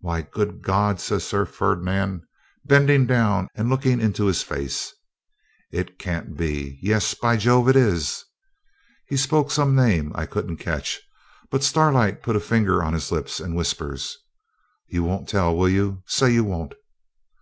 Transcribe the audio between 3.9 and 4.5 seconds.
into his